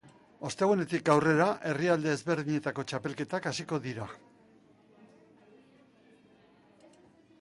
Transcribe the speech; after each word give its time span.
Ostegunetik 0.47 1.09
aurrera 1.15 1.49
herrialde 1.71 2.15
ezberdinetako 2.17 2.85
txapelketak 2.91 3.49
hasiko 3.51 3.81
dira. 3.85 4.09